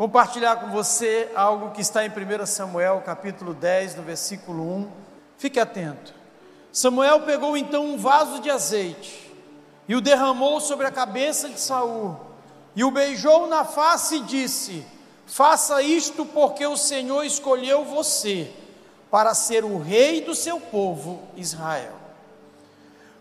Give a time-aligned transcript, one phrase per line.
[0.00, 4.90] compartilhar com você algo que está em 1 Samuel, capítulo 10, no versículo 1.
[5.36, 6.14] Fique atento.
[6.72, 9.30] Samuel pegou então um vaso de azeite
[9.86, 12.18] e o derramou sobre a cabeça de Saul,
[12.74, 14.86] e o beijou na face e disse:
[15.26, 18.50] Faça isto porque o Senhor escolheu você
[19.10, 21.92] para ser o rei do seu povo Israel.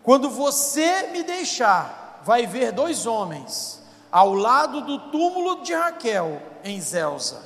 [0.02, 3.79] Quando você me deixar, vai ver dois homens
[4.12, 7.44] ao lado do túmulo de Raquel em Zelza,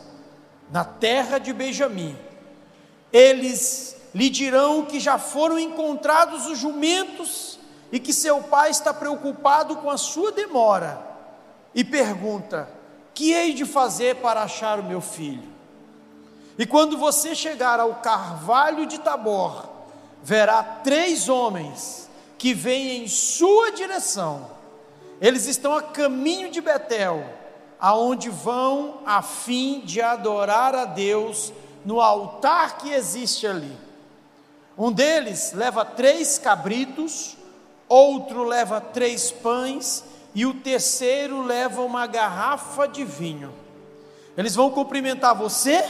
[0.72, 2.18] na terra de Benjamim.
[3.12, 7.60] Eles lhe dirão que já foram encontrados os jumentos
[7.92, 11.00] e que seu pai está preocupado com a sua demora
[11.76, 12.70] e pergunta:
[13.14, 15.54] Que hei de fazer para achar o meu filho?
[16.58, 19.68] E quando você chegar ao carvalho de Tabor,
[20.22, 24.52] verá três homens que vêm em sua direção.
[25.24, 27.24] Eles estão a caminho de Betel,
[27.80, 31.54] aonde vão a fim de adorar a Deus
[31.86, 33.72] no altar que existe ali.
[34.78, 37.38] Um deles leva três cabritos,
[37.88, 40.04] outro leva três pães
[40.36, 43.54] e o terceiro leva uma garrafa de vinho.
[44.36, 45.86] Eles vão cumprimentar você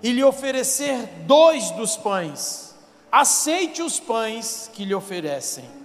[0.00, 2.72] e lhe oferecer dois dos pães,
[3.10, 5.83] aceite os pães que lhe oferecem.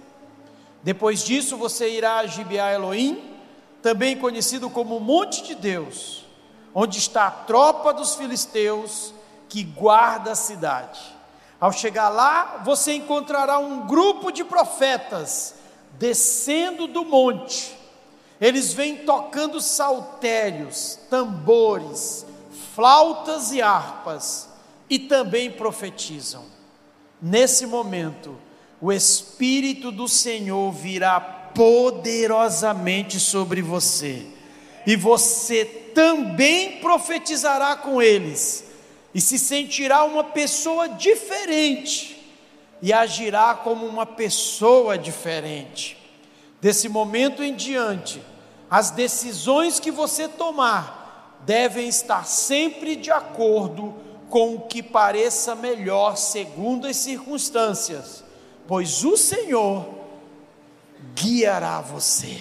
[0.82, 3.36] Depois disso, você irá a Gibeá Elohim,
[3.82, 6.26] também conhecido como Monte de Deus,
[6.74, 9.12] onde está a tropa dos filisteus
[9.48, 11.00] que guarda a cidade.
[11.60, 15.54] Ao chegar lá, você encontrará um grupo de profetas
[15.98, 17.76] descendo do monte.
[18.40, 22.24] Eles vêm tocando saltérios, tambores,
[22.74, 24.48] flautas e harpas
[24.88, 26.44] e também profetizam.
[27.20, 28.38] Nesse momento,
[28.80, 34.24] o Espírito do Senhor virá poderosamente sobre você,
[34.86, 38.64] e você também profetizará com eles,
[39.14, 42.16] e se sentirá uma pessoa diferente,
[42.80, 45.98] e agirá como uma pessoa diferente.
[46.60, 48.22] Desse momento em diante,
[48.70, 51.00] as decisões que você tomar,
[51.44, 53.94] devem estar sempre de acordo
[54.28, 58.19] com o que pareça melhor segundo as circunstâncias,
[58.70, 59.84] pois o Senhor
[61.12, 62.40] guiará você.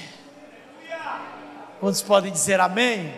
[1.80, 3.12] Quantos podem dizer amém?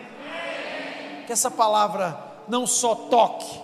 [1.27, 2.17] Que essa palavra
[2.47, 3.59] não só toque,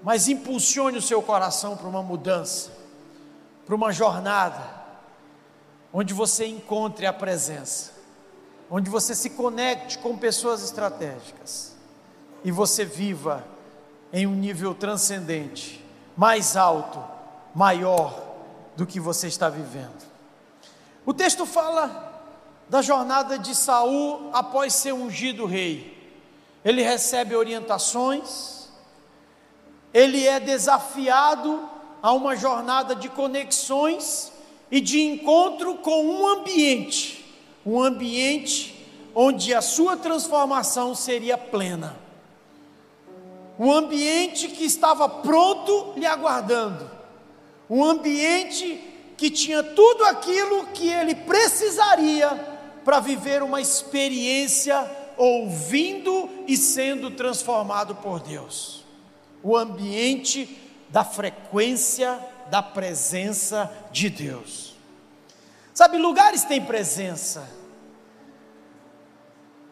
[0.00, 2.70] mas impulsione o seu coração para uma mudança,
[3.66, 4.62] para uma jornada,
[5.92, 7.92] onde você encontre a presença
[8.70, 11.76] onde você se conecte com pessoas estratégicas
[12.42, 13.44] e você viva
[14.12, 15.84] em um nível transcendente,
[16.16, 17.13] mais alto,
[17.54, 18.22] maior
[18.76, 20.04] do que você está vivendo.
[21.06, 22.12] O texto fala
[22.68, 25.92] da jornada de Saul após ser ungido rei.
[26.64, 28.68] Ele recebe orientações,
[29.92, 31.68] ele é desafiado
[32.02, 34.32] a uma jornada de conexões
[34.70, 37.24] e de encontro com um ambiente
[37.64, 38.74] um ambiente
[39.14, 41.96] onde a sua transformação seria plena.
[43.58, 46.90] Um ambiente que estava pronto lhe aguardando.
[47.68, 48.82] Um ambiente
[49.16, 52.28] que tinha tudo aquilo que ele precisaria
[52.84, 58.84] para viver uma experiência ouvindo e sendo transformado por Deus.
[59.42, 60.58] O ambiente
[60.90, 62.18] da frequência
[62.50, 64.74] da presença de Deus.
[65.72, 67.48] Sabe, lugares têm presença.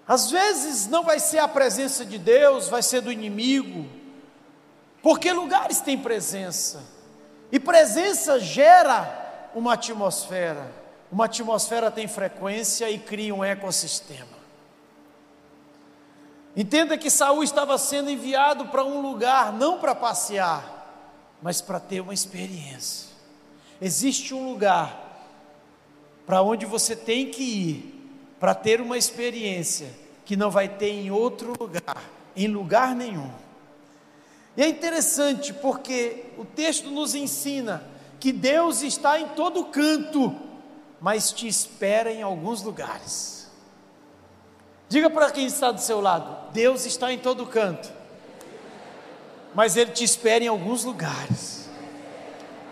[0.06, 3.88] Às vezes não vai ser a presença de Deus, vai ser do inimigo,
[5.00, 6.82] porque lugares têm presença,
[7.52, 10.72] e presença gera uma atmosfera,
[11.12, 14.40] uma atmosfera tem frequência e cria um ecossistema.
[16.56, 22.00] Entenda que Saul estava sendo enviado para um lugar não para passear, mas para ter
[22.00, 23.10] uma experiência.
[23.80, 25.02] Existe um lugar
[26.24, 28.10] para onde você tem que ir
[28.40, 29.88] para ter uma experiência
[30.24, 32.02] que não vai ter em outro lugar,
[32.34, 33.30] em lugar nenhum.
[34.56, 37.82] E é interessante porque o texto nos ensina
[38.20, 40.34] que Deus está em todo canto,
[41.00, 43.50] mas te espera em alguns lugares.
[44.88, 47.90] Diga para quem está do seu lado: Deus está em todo canto,
[49.54, 51.68] mas Ele te espera em alguns lugares.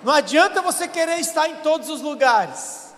[0.05, 2.95] Não adianta você querer estar em todos os lugares.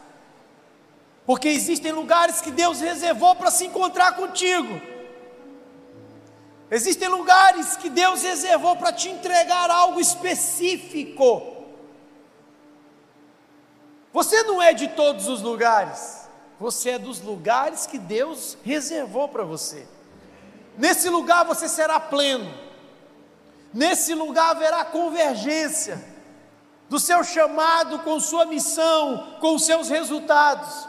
[1.25, 4.81] Porque existem lugares que Deus reservou para se encontrar contigo.
[6.74, 11.66] Existem lugares que Deus reservou para te entregar algo específico.
[14.10, 16.26] Você não é de todos os lugares,
[16.58, 19.86] você é dos lugares que Deus reservou para você.
[20.78, 22.50] Nesse lugar você será pleno.
[23.70, 26.02] Nesse lugar haverá convergência
[26.88, 30.88] do seu chamado com sua missão, com seus resultados.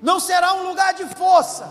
[0.00, 1.68] Não será um lugar de força,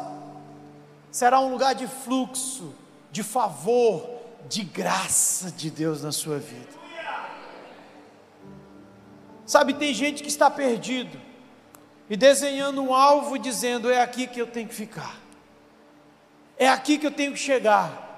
[1.10, 2.81] será um lugar de fluxo,
[3.12, 4.10] de favor,
[4.48, 6.82] de graça de Deus na sua vida.
[9.46, 11.20] Sabe, tem gente que está perdido
[12.10, 15.18] e desenhando um alvo dizendo: é aqui que eu tenho que ficar,
[16.58, 18.10] é aqui que eu tenho que chegar.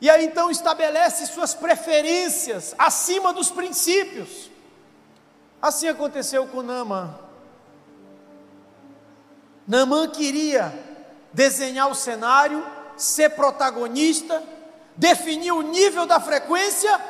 [0.00, 4.50] E aí então estabelece suas preferências acima dos princípios.
[5.60, 7.18] Assim aconteceu com Naamã.
[9.66, 10.72] Naamã queria
[11.32, 12.64] desenhar o cenário,
[12.96, 14.42] ser protagonista,
[14.96, 17.00] definir o nível da frequência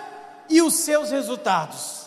[0.49, 2.07] e os seus resultados.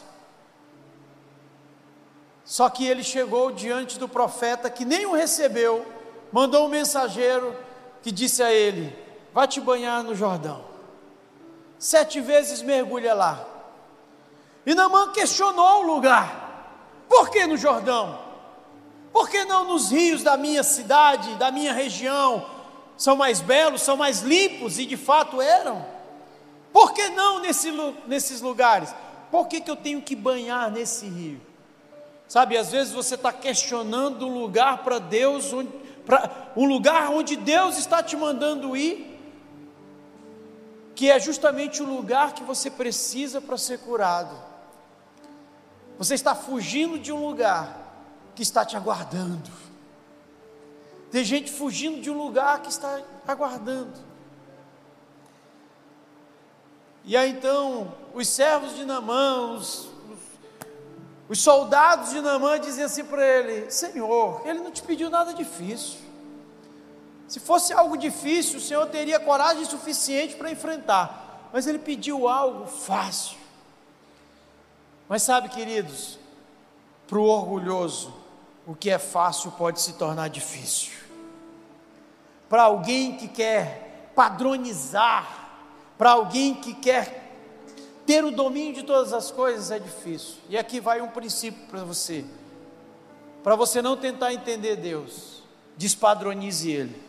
[2.44, 5.86] Só que ele chegou diante do profeta que nem o recebeu,
[6.32, 7.56] mandou um mensageiro
[8.02, 8.96] que disse a ele:
[9.34, 10.70] Vai te banhar no Jordão
[11.80, 13.48] sete vezes mergulha lá.
[14.66, 17.08] E Namã questionou o lugar.
[17.08, 18.20] Por que no Jordão?
[19.12, 22.46] Por que não nos rios da minha cidade, da minha região?
[23.00, 25.86] São mais belos, são mais limpos, e de fato eram.
[26.74, 27.72] Por que não nesse,
[28.06, 28.94] nesses lugares?
[29.32, 31.40] Por que, que eu tenho que banhar nesse rio?
[32.28, 35.70] Sabe, às vezes você está questionando um lugar para Deus, onde,
[36.06, 39.18] pra, um lugar onde Deus está te mandando ir,
[40.94, 44.36] que é justamente o lugar que você precisa para ser curado.
[45.98, 47.80] Você está fugindo de um lugar
[48.36, 49.69] que está te aguardando.
[51.12, 54.10] Tem gente fugindo de um lugar que está aguardando.
[57.04, 60.20] E aí então, os servos de Namã, os, os,
[61.30, 65.98] os soldados de Namã diziam assim para ele: Senhor, ele não te pediu nada difícil.
[67.28, 72.66] Se fosse algo difícil, o Senhor teria coragem suficiente para enfrentar, mas ele pediu algo
[72.66, 73.38] fácil.
[75.08, 76.20] Mas sabe, queridos,
[77.08, 78.14] para o orgulhoso,
[78.68, 80.99] o que é fácil pode se tornar difícil.
[82.50, 85.52] Para alguém que quer padronizar,
[85.98, 87.30] para alguém que quer
[88.06, 90.38] ter o domínio de todas as coisas, é difícil.
[90.50, 92.26] E aqui vai um princípio para você.
[93.44, 95.44] Para você não tentar entender Deus,
[95.78, 97.02] despadronize Ele.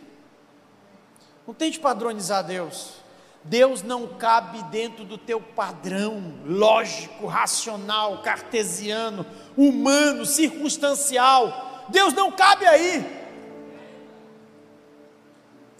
[1.45, 3.01] Não tente padronizar Deus.
[3.43, 9.25] Deus não cabe dentro do teu padrão lógico, racional, cartesiano,
[9.57, 11.85] humano, circunstancial.
[11.89, 13.20] Deus não cabe aí.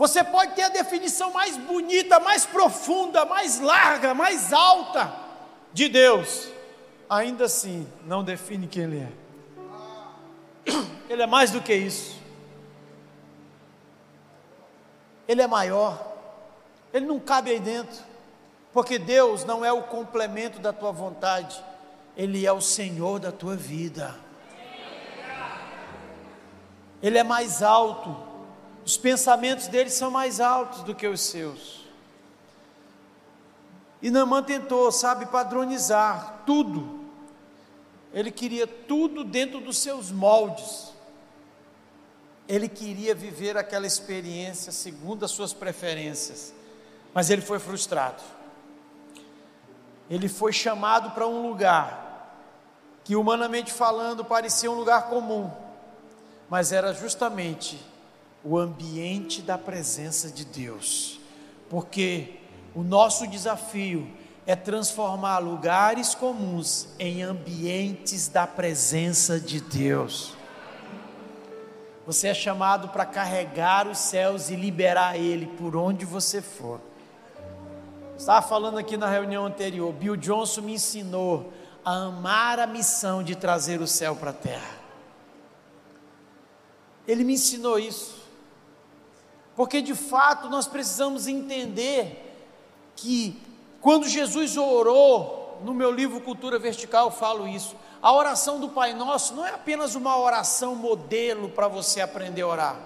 [0.01, 5.13] Você pode ter a definição mais bonita, mais profunda, mais larga, mais alta
[5.71, 6.49] de Deus,
[7.07, 9.07] ainda assim não define quem Ele
[10.65, 10.73] é.
[11.07, 12.19] Ele é mais do que isso.
[15.27, 16.03] Ele é maior,
[16.91, 18.03] ele não cabe aí dentro,
[18.73, 21.63] porque Deus não é o complemento da tua vontade,
[22.17, 24.15] Ele é o Senhor da tua vida.
[27.03, 28.30] Ele é mais alto,
[28.85, 31.85] os pensamentos dele são mais altos do que os seus.
[34.01, 37.01] E Namã tentou, sabe, padronizar tudo.
[38.11, 40.91] Ele queria tudo dentro dos seus moldes.
[42.47, 46.53] Ele queria viver aquela experiência segundo as suas preferências,
[47.13, 48.21] mas ele foi frustrado.
[50.09, 52.35] Ele foi chamado para um lugar
[53.03, 55.49] que, humanamente falando, parecia um lugar comum,
[56.49, 57.79] mas era justamente
[58.43, 61.19] o ambiente da presença de Deus,
[61.69, 62.39] porque
[62.73, 64.07] o nosso desafio
[64.45, 70.33] é transformar lugares comuns em ambientes da presença de Deus.
[72.05, 76.81] Você é chamado para carregar os céus e liberar ele por onde você for.
[78.17, 81.53] Estava falando aqui na reunião anterior, Bill Johnson me ensinou
[81.85, 84.79] a amar a missão de trazer o céu para a terra.
[87.07, 88.20] Ele me ensinou isso.
[89.61, 92.35] Porque de fato nós precisamos entender
[92.95, 93.39] que
[93.79, 98.95] quando Jesus orou, no meu livro Cultura Vertical eu falo isso, a oração do Pai
[98.95, 102.79] Nosso não é apenas uma oração modelo para você aprender a orar.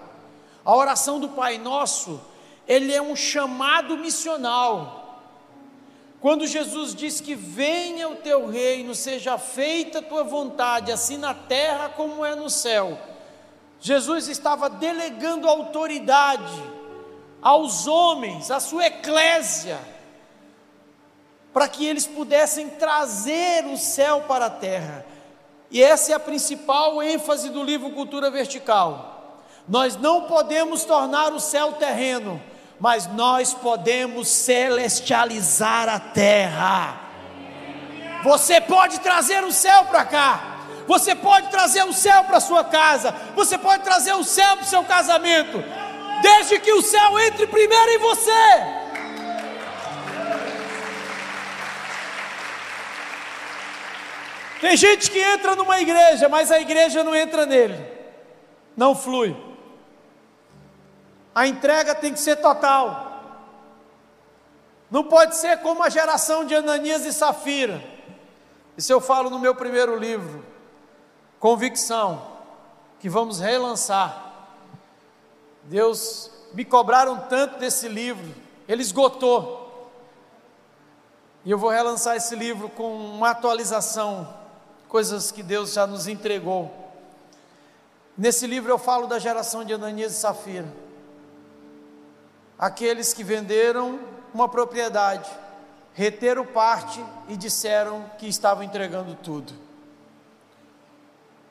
[0.65, 2.19] A oração do Pai Nosso,
[2.67, 5.21] ele é um chamado missional.
[6.19, 11.33] Quando Jesus diz que venha o teu reino, seja feita a tua vontade, assim na
[11.33, 12.99] terra como é no céu.
[13.85, 16.59] Jesus estava delegando autoridade
[17.39, 19.77] aos homens, à sua eclésia,
[21.53, 25.05] para que eles pudessem trazer o céu para a terra.
[25.69, 29.43] E essa é a principal ênfase do livro Cultura Vertical.
[29.69, 32.41] Nós não podemos tornar o céu terreno,
[32.79, 37.01] mas nós podemos celestializar a terra.
[38.23, 40.54] Você pode trazer o céu para cá.
[40.87, 43.13] Você pode trazer o céu para sua casa.
[43.35, 45.63] Você pode trazer o céu para o seu casamento.
[46.21, 48.85] Desde que o céu entre primeiro em você.
[54.65, 57.77] Tem gente que entra numa igreja, mas a igreja não entra nele,
[58.75, 59.35] não flui.
[61.35, 63.21] A entrega tem que ser total,
[64.89, 67.83] não pode ser como a geração de Ananias e Safira.
[68.77, 70.43] Isso eu falo no meu primeiro livro,
[71.45, 72.25] Convicção,
[72.99, 74.33] que vamos relançar.
[75.65, 78.33] Deus me cobraram tanto desse livro,
[78.67, 79.91] ele esgotou.
[81.45, 84.27] E eu vou relançar esse livro com uma atualização
[84.87, 86.73] coisas que Deus já nos entregou.
[88.17, 90.73] Nesse livro eu falo da geração de Ananias e Safira.
[92.57, 93.99] Aqueles que venderam
[94.33, 95.29] uma propriedade,
[95.93, 99.64] reteram parte e disseram que estavam entregando tudo.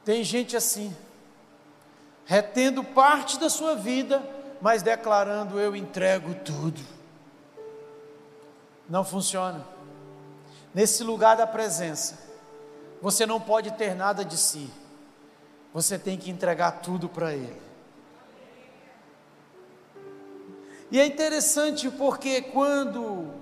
[0.05, 0.95] Tem gente assim,
[2.27, 4.23] retendo parte da sua vida,
[4.61, 6.81] mas declarando: Eu entrego tudo.
[8.89, 9.65] Não funciona.
[10.75, 12.19] Nesse lugar da presença,
[13.01, 14.69] você não pode ter nada de si.
[15.73, 17.63] Você tem que entregar tudo para Ele.
[20.91, 23.33] E é interessante porque quando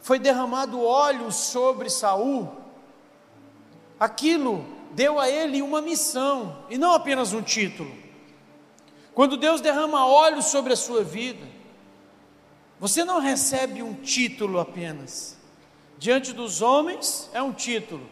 [0.00, 2.50] foi derramado óleo sobre Saul,
[3.98, 7.94] aquilo deu a ele uma missão e não apenas um título.
[9.14, 11.46] Quando Deus derrama óleo sobre a sua vida,
[12.80, 15.36] você não recebe um título apenas.
[15.98, 18.08] Diante dos homens é um título,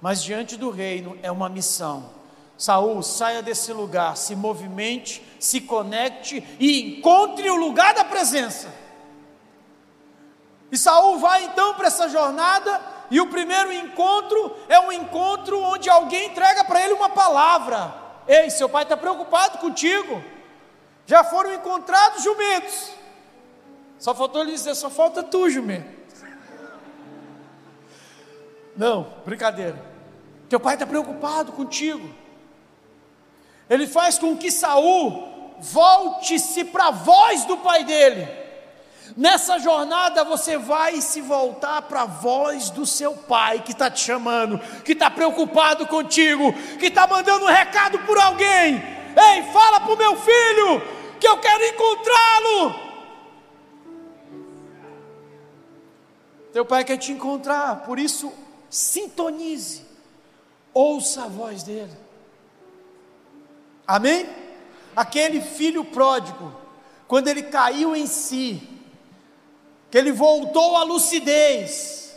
[0.00, 2.10] mas diante do reino é uma missão.
[2.56, 8.72] Saul, saia desse lugar, se movimente, se conecte e encontre o lugar da presença.
[10.74, 15.88] E Saul vai então para essa jornada, e o primeiro encontro é um encontro onde
[15.88, 17.94] alguém entrega para ele uma palavra.
[18.26, 20.20] Ei, seu pai está preocupado contigo.
[21.06, 22.90] Já foram encontrados jumentos.
[24.00, 25.86] Só faltou ele dizer, só falta tu, jumento.
[28.76, 29.80] Não, brincadeira.
[30.48, 32.12] Teu pai está preocupado contigo.
[33.70, 38.43] Ele faz com que Saul volte-se para a voz do pai dele.
[39.16, 44.00] Nessa jornada você vai se voltar para a voz do seu pai que está te
[44.00, 48.76] chamando, que está preocupado contigo, que está mandando um recado por alguém.
[48.76, 50.82] Ei, fala para o meu filho
[51.20, 52.84] que eu quero encontrá-lo.
[56.52, 58.32] Teu pai quer te encontrar, por isso
[58.70, 59.84] sintonize
[60.74, 61.96] ouça a voz dele.
[63.86, 64.28] Amém?
[64.96, 66.52] Aquele filho pródigo,
[67.06, 68.60] quando ele caiu em si,
[69.94, 72.16] que ele voltou à lucidez,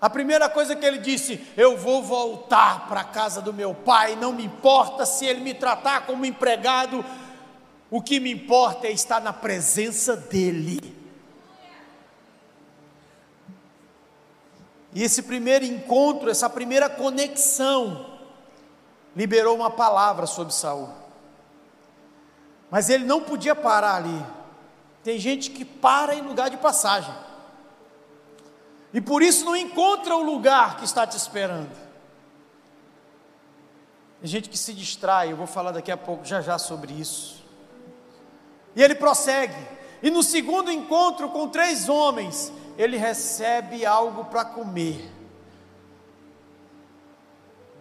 [0.00, 4.14] a primeira coisa que ele disse: Eu vou voltar para a casa do meu pai,
[4.14, 7.04] não me importa se ele me tratar como empregado,
[7.90, 10.78] o que me importa é estar na presença dele.
[14.94, 18.16] E esse primeiro encontro, essa primeira conexão,
[19.16, 20.88] liberou uma palavra sobre Saul.
[22.70, 24.41] Mas ele não podia parar ali.
[25.02, 27.14] Tem gente que para em lugar de passagem.
[28.92, 31.70] E por isso não encontra o lugar que está te esperando.
[34.20, 37.42] Tem gente que se distrai, eu vou falar daqui a pouco, já já, sobre isso.
[38.76, 39.56] E ele prossegue.
[40.02, 45.10] E no segundo encontro com três homens, ele recebe algo para comer.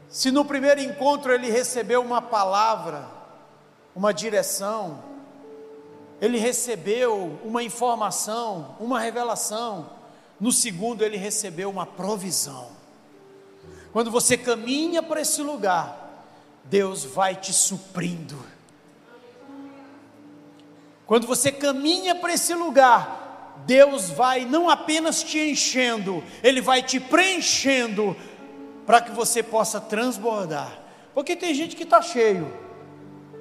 [0.08, 3.08] Se no primeiro encontro ele recebeu uma palavra,
[3.96, 5.02] uma direção,
[6.22, 9.90] ele recebeu uma informação, uma revelação,
[10.40, 12.70] no segundo ele recebeu uma provisão.
[13.92, 16.30] Quando você caminha para esse lugar,
[16.64, 18.38] Deus vai te suprindo.
[21.08, 27.00] Quando você caminha para esse lugar, Deus vai não apenas te enchendo, Ele vai te
[27.00, 28.16] preenchendo,
[28.86, 30.80] para que você possa transbordar.
[31.14, 32.52] Porque tem gente que está cheio,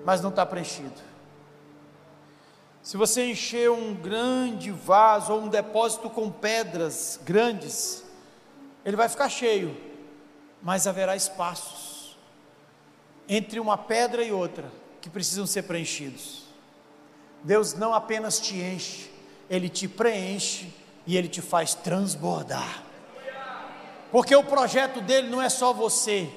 [0.04, 1.09] mas não está preenchido.
[2.90, 8.02] Se você encher um grande vaso ou um depósito com pedras grandes,
[8.84, 9.76] ele vai ficar cheio,
[10.60, 12.18] mas haverá espaços
[13.28, 16.46] entre uma pedra e outra que precisam ser preenchidos.
[17.44, 19.08] Deus não apenas te enche,
[19.48, 20.74] ele te preenche
[21.06, 22.82] e ele te faz transbordar.
[24.10, 26.28] Porque o projeto dele não é só você,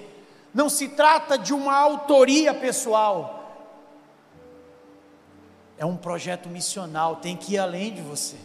[0.54, 3.43] não se trata de uma autoria pessoal.
[5.78, 8.38] É um projeto missional, tem que ir além de você.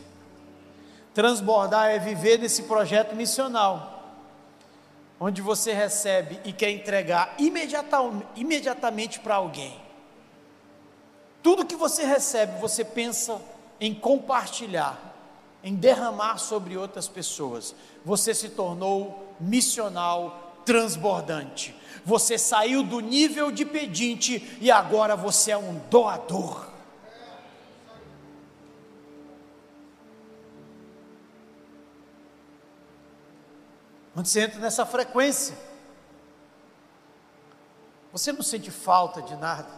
[1.14, 4.14] Transbordar é viver nesse projeto missional,
[5.18, 7.34] onde você recebe e quer entregar
[8.36, 9.76] imediatamente para alguém.
[11.42, 13.40] Tudo que você recebe, você pensa
[13.80, 14.98] em compartilhar,
[15.62, 17.74] em derramar sobre outras pessoas.
[18.04, 21.74] Você se tornou missional transbordante.
[22.04, 26.67] Você saiu do nível de pedinte e agora você é um doador.
[34.18, 35.56] Onde você entra nessa frequência,
[38.10, 39.68] você não sente falta de nada,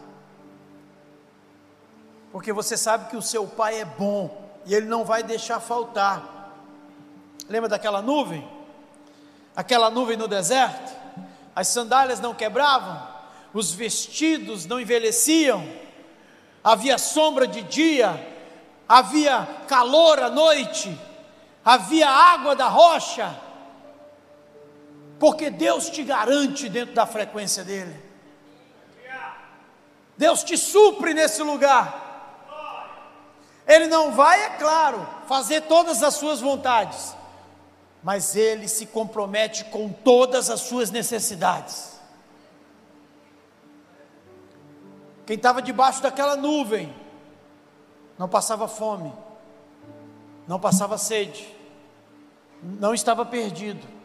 [2.31, 6.57] porque você sabe que o seu pai é bom e ele não vai deixar faltar.
[7.47, 8.49] Lembra daquela nuvem?
[9.55, 10.91] Aquela nuvem no deserto?
[11.55, 12.99] As sandálias não quebravam,
[13.53, 15.63] os vestidos não envelheciam,
[16.63, 18.09] havia sombra de dia,
[18.89, 20.99] havia calor à noite,
[21.63, 23.50] havia água da rocha
[25.21, 27.95] porque Deus te garante dentro da frequência dele.
[30.17, 32.49] Deus te supre nesse lugar.
[33.67, 37.15] Ele não vai, é claro, fazer todas as suas vontades,
[38.01, 42.01] mas ele se compromete com todas as suas necessidades.
[45.27, 46.91] Quem estava debaixo daquela nuvem
[48.17, 49.13] não passava fome,
[50.47, 51.47] não passava sede,
[52.63, 54.00] não estava perdido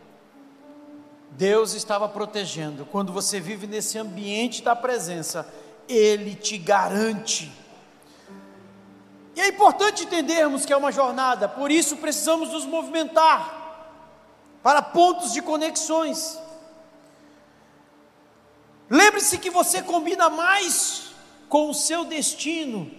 [1.36, 2.86] Deus estava protegendo.
[2.86, 5.46] Quando você vive nesse ambiente da presença,
[5.88, 7.52] Ele te garante.
[9.34, 13.54] E é importante entendermos que é uma jornada, por isso precisamos nos movimentar
[14.62, 16.38] para pontos de conexões.
[18.88, 21.12] Lembre-se que você combina mais
[21.50, 22.90] com o seu destino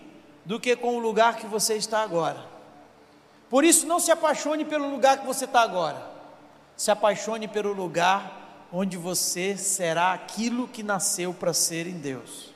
[0.46, 2.46] do que com o lugar que você está agora.
[3.50, 6.02] Por isso, não se apaixone pelo lugar que você está agora.
[6.76, 8.37] Se apaixone pelo lugar
[8.72, 12.54] onde você será aquilo que nasceu para ser em Deus.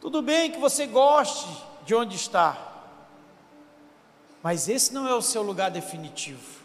[0.00, 1.48] Tudo bem que você goste
[1.84, 2.56] de onde está,
[4.42, 6.60] mas esse não é o seu lugar definitivo.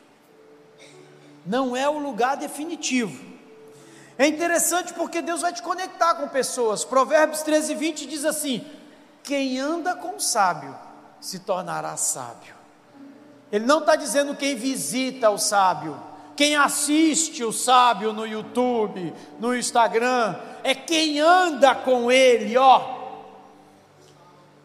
[1.46, 3.36] Não é o lugar definitivo.
[4.18, 6.86] É interessante porque Deus vai te conectar com pessoas.
[6.86, 8.66] Provérbios 13, 20 diz assim:
[9.22, 10.76] Quem anda com o sábio
[11.20, 12.56] se tornará sábio.
[13.52, 16.02] Ele não está dizendo quem visita o sábio,
[16.36, 22.96] quem assiste o sábio no YouTube, no Instagram, é quem anda com ele, ó.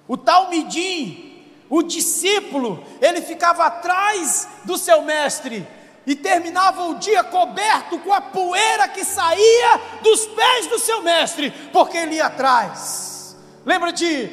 [0.09, 5.67] O Talmidim, o discípulo, ele ficava atrás do seu mestre
[6.05, 11.53] e terminava o dia coberto com a poeira que saía dos pés do seu mestre,
[11.73, 13.37] porque ele ia atrás.
[13.65, 14.29] Lembra de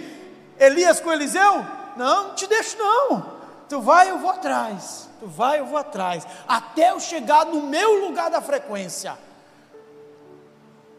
[0.59, 1.63] Elias com Eliseu?
[1.95, 3.37] Não, não te deixo não.
[3.69, 5.06] Tu vai, eu vou atrás.
[5.19, 6.25] Tu vai, eu vou atrás.
[6.47, 9.17] Até eu chegar no meu lugar da frequência.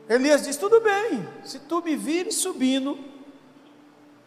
[0.09, 2.99] Elias diz: Tudo bem, se tu me vires subindo,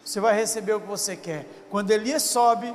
[0.04, 1.46] você vai receber o que você quer.
[1.70, 2.74] Quando Elias sobe,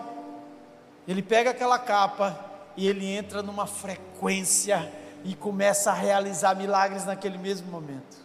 [1.07, 4.91] ele pega aquela capa e ele entra numa frequência
[5.23, 8.17] e começa a realizar milagres naquele mesmo momento.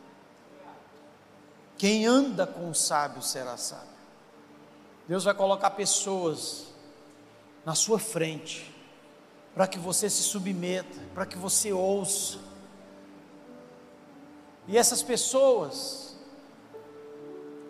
[1.76, 3.88] Quem anda com o sábio será sábio.
[5.08, 6.68] Deus vai colocar pessoas
[7.64, 8.71] na sua frente,
[9.54, 12.38] para que você se submeta, para que você ouça.
[14.66, 16.16] E essas pessoas,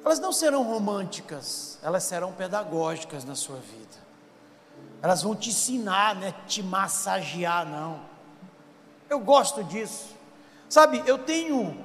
[0.04, 4.02] elas não serão românticas, elas serão pedagógicas na sua vida.
[5.00, 8.00] Elas vão te ensinar, não é te massagear, não.
[9.10, 10.14] Eu gosto disso.
[10.68, 11.76] Sabe, eu tenho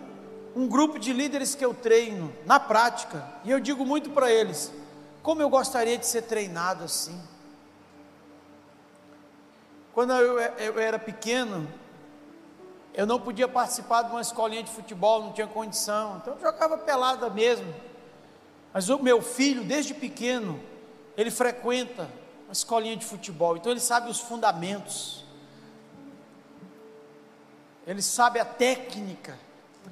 [0.56, 4.72] um grupo de líderes que eu treino na prática, e eu digo muito para eles:
[5.24, 7.20] como eu gostaria de ser treinado assim.
[9.98, 11.68] Quando eu, eu era pequeno,
[12.94, 16.78] eu não podia participar de uma escolinha de futebol, não tinha condição, então eu jogava
[16.78, 17.74] pelada mesmo.
[18.72, 20.60] Mas o meu filho, desde pequeno,
[21.18, 22.08] ele frequenta
[22.46, 25.26] uma escolinha de futebol, então ele sabe os fundamentos,
[27.88, 29.36] ele sabe a técnica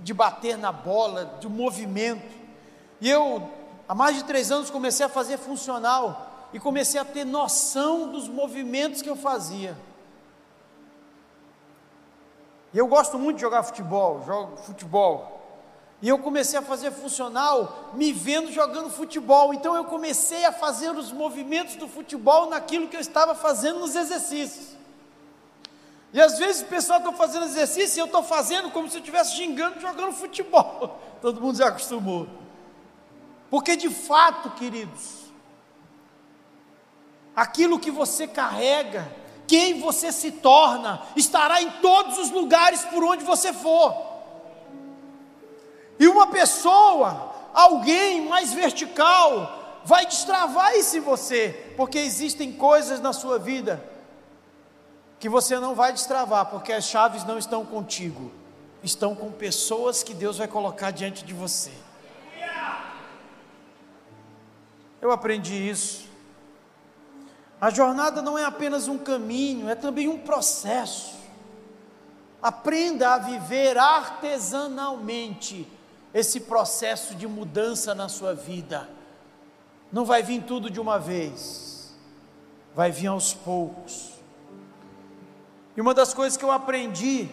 [0.04, 2.32] de bater na bola, de movimento.
[3.02, 3.52] E eu,
[3.90, 8.30] há mais de três anos, comecei a fazer funcional e comecei a ter noção dos
[8.30, 9.76] movimentos que eu fazia.
[12.76, 15.42] E eu gosto muito de jogar futebol, jogo futebol.
[16.02, 19.54] E eu comecei a fazer funcional me vendo jogando futebol.
[19.54, 23.96] Então eu comecei a fazer os movimentos do futebol naquilo que eu estava fazendo nos
[23.96, 24.76] exercícios.
[26.12, 29.00] E às vezes o pessoal está fazendo exercício e eu estou fazendo como se eu
[29.00, 31.00] estivesse xingando jogando futebol.
[31.22, 32.28] Todo mundo já acostumou.
[33.50, 35.32] Porque de fato, queridos,
[37.34, 39.10] aquilo que você carrega,
[39.48, 43.96] quem você se torna, estará em todos os lugares por onde você for.
[46.00, 53.14] E uma pessoa, alguém mais vertical, vai destravar isso em você, porque existem coisas na
[53.14, 53.92] sua vida
[55.20, 58.32] que você não vai destravar, porque as chaves não estão contigo,
[58.84, 61.72] estão com pessoas que Deus vai colocar diante de você.
[65.02, 66.05] Eu aprendi isso.
[67.60, 71.16] A jornada não é apenas um caminho, é também um processo.
[72.42, 75.68] Aprenda a viver artesanalmente
[76.14, 78.90] esse processo de mudança na sua vida.
[79.92, 81.96] Não vai vir tudo de uma vez,
[82.76, 84.12] vai vir aos poucos.
[85.76, 87.30] E uma das coisas que eu aprendi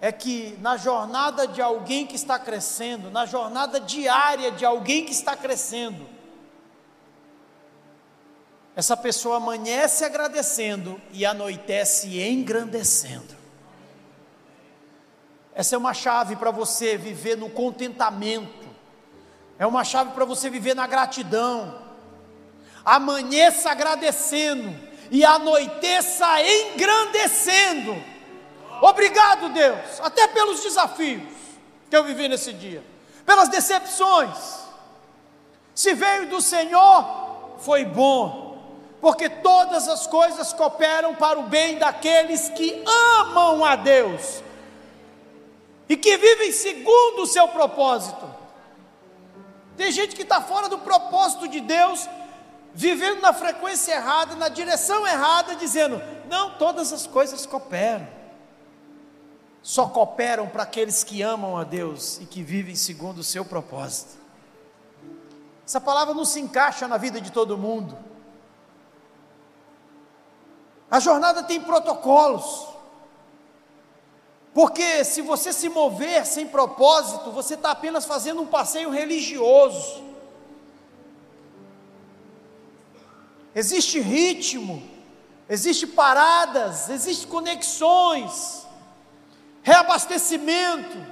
[0.00, 5.12] é que na jornada de alguém que está crescendo, na jornada diária de alguém que
[5.12, 6.06] está crescendo,
[8.76, 13.34] essa pessoa amanhece agradecendo e anoitece engrandecendo.
[15.54, 18.68] Essa é uma chave para você viver no contentamento,
[19.58, 21.86] é uma chave para você viver na gratidão.
[22.84, 24.78] Amanheça agradecendo
[25.10, 27.96] e anoiteça engrandecendo.
[28.82, 31.32] Obrigado, Deus, até pelos desafios
[31.88, 32.84] que eu vivi nesse dia,
[33.24, 34.66] pelas decepções.
[35.74, 38.45] Se veio do Senhor, foi bom,
[39.06, 42.82] porque todas as coisas cooperam para o bem daqueles que
[43.20, 44.42] amam a Deus
[45.88, 48.28] e que vivem segundo o seu propósito.
[49.76, 52.08] Tem gente que está fora do propósito de Deus,
[52.74, 58.08] vivendo na frequência errada, na direção errada, dizendo: não, todas as coisas cooperam.
[59.62, 64.16] Só cooperam para aqueles que amam a Deus e que vivem segundo o seu propósito.
[65.64, 68.15] Essa palavra não se encaixa na vida de todo mundo.
[70.90, 72.66] A jornada tem protocolos.
[74.54, 80.02] Porque se você se mover sem propósito, você está apenas fazendo um passeio religioso.
[83.54, 84.82] Existe ritmo,
[85.48, 88.66] existe paradas, existe conexões,
[89.62, 91.04] reabastecimento.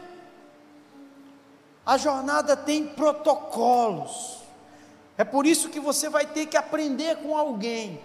[1.85, 4.39] A jornada tem protocolos.
[5.19, 8.01] É por isso que você vai ter que aprender com alguém.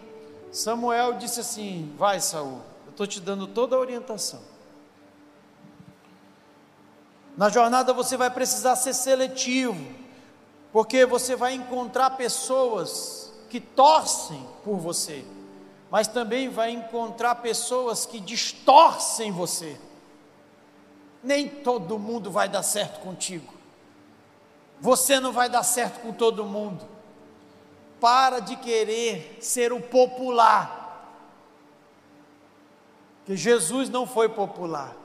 [0.51, 4.41] Samuel disse assim: Vai, Saul, eu estou te dando toda a orientação.
[7.37, 9.85] Na jornada você vai precisar ser seletivo,
[10.73, 15.23] porque você vai encontrar pessoas que torcem por você,
[15.89, 19.79] mas também vai encontrar pessoas que distorcem você.
[21.23, 23.53] Nem todo mundo vai dar certo contigo.
[24.81, 26.85] Você não vai dar certo com todo mundo.
[27.99, 30.77] Para de querer ser o popular.
[33.25, 34.95] Que Jesus não foi popular.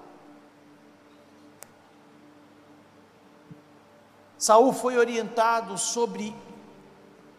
[4.38, 6.35] Saul foi orientado sobre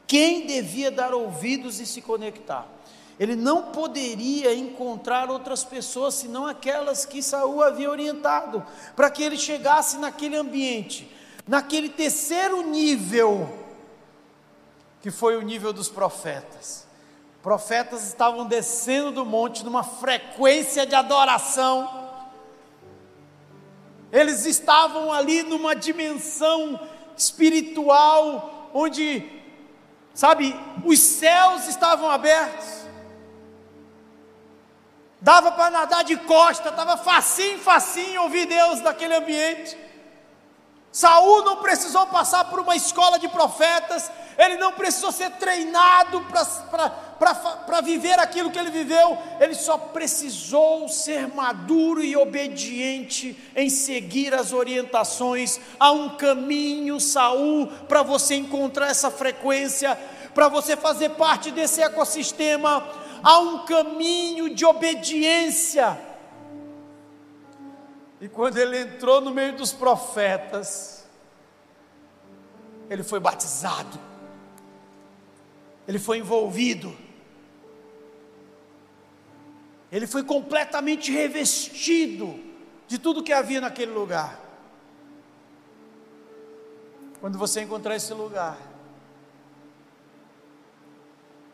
[0.07, 2.67] quem devia dar ouvidos e se conectar.
[3.19, 8.65] Ele não poderia encontrar outras pessoas senão aquelas que Saul havia orientado,
[8.95, 11.09] para que ele chegasse naquele ambiente,
[11.47, 13.64] naquele terceiro nível,
[15.05, 16.87] que foi o nível dos profetas.
[17.43, 22.09] Profetas estavam descendo do monte numa frequência de adoração.
[24.11, 26.79] Eles estavam ali numa dimensão
[27.15, 29.23] espiritual, onde,
[30.11, 32.87] sabe, os céus estavam abertos.
[35.21, 39.77] Dava para nadar de costa, estava facinho, facinho ouvir Deus naquele ambiente.
[40.95, 47.81] Saul não precisou passar por uma escola de profetas, ele não precisou ser treinado para
[47.81, 54.53] viver aquilo que ele viveu, ele só precisou ser maduro e obediente em seguir as
[54.53, 55.59] orientações.
[55.77, 59.99] Há um caminho, Saul, para você encontrar essa frequência,
[60.33, 62.87] para você fazer parte desse ecossistema.
[63.21, 66.14] Há um caminho de obediência.
[68.21, 71.05] E quando ele entrou no meio dos profetas,
[72.89, 73.99] ele foi batizado
[75.87, 76.95] ele foi envolvido,
[79.91, 82.39] ele foi completamente revestido
[82.87, 84.39] de tudo que havia naquele lugar.
[87.19, 88.57] Quando você encontrar esse lugar,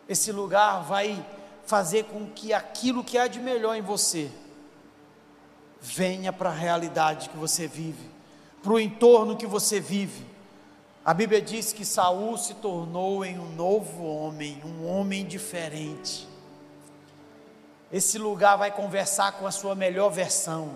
[0.07, 1.25] esse lugar vai
[1.65, 4.31] fazer com que aquilo que há de melhor em você
[5.81, 8.09] venha para a realidade que você vive,
[8.61, 10.31] para o entorno que você vive
[11.03, 16.27] A Bíblia diz que Saul se tornou em um novo homem, um homem diferente.
[17.91, 20.75] Esse lugar vai conversar com a sua melhor versão.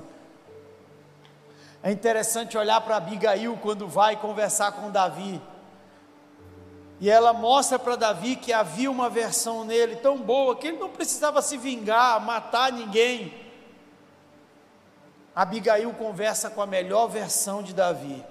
[1.84, 5.40] É interessante olhar para Abigail quando vai conversar com Davi.
[7.00, 10.90] E ela mostra para Davi que havia uma versão nele tão boa que ele não
[10.90, 13.45] precisava se vingar, matar ninguém.
[15.36, 18.24] Abigail conversa com a melhor versão de Davi.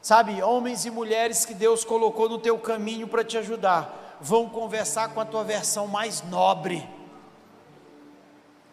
[0.00, 5.12] Sabe, homens e mulheres que Deus colocou no teu caminho para te ajudar, vão conversar
[5.12, 6.88] com a tua versão mais nobre,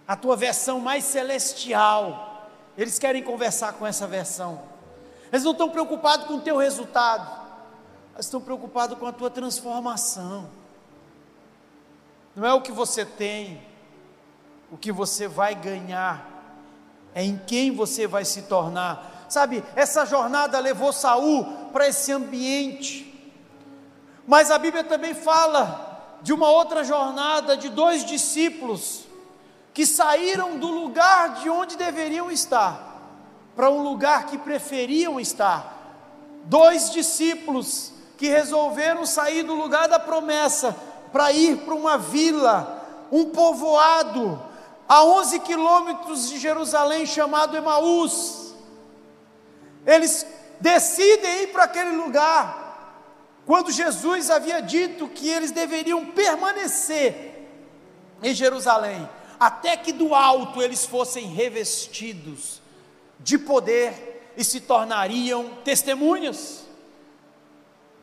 [0.07, 2.49] a tua versão mais celestial.
[2.77, 4.61] Eles querem conversar com essa versão.
[5.31, 7.27] Eles não estão preocupados com o teu resultado,
[8.13, 10.47] eles estão preocupados com a tua transformação.
[12.35, 13.59] Não é o que você tem,
[14.71, 16.32] o que você vai ganhar,
[17.15, 23.11] é em quem você vai se tornar Sabe, essa jornada levou Saul para esse ambiente.
[24.27, 29.05] Mas a Bíblia também fala de uma outra jornada de dois discípulos
[29.73, 33.01] que saíram do lugar de onde deveriam estar
[33.55, 35.79] para um lugar que preferiam estar.
[36.43, 40.77] Dois discípulos que resolveram sair do lugar da promessa
[41.11, 44.39] para ir para uma vila, um povoado,
[44.87, 48.53] a 11 quilômetros de Jerusalém, chamado Emaús.
[49.85, 50.25] Eles
[50.59, 52.61] decidem ir para aquele lugar,
[53.45, 57.47] quando Jesus havia dito que eles deveriam permanecer
[58.21, 59.07] em Jerusalém,
[59.39, 62.61] até que do alto eles fossem revestidos
[63.19, 66.63] de poder e se tornariam testemunhas.